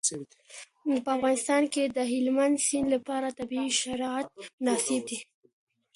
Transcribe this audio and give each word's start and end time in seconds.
په 1.03 1.09
افغانستان 1.17 1.63
کې 1.73 1.83
د 1.97 1.99
هلمند 2.11 2.55
سیند 2.67 2.87
لپاره 2.95 3.35
طبیعي 3.39 3.69
شرایط 3.81 4.29
مناسب 4.61 5.01
دي. 5.09 5.17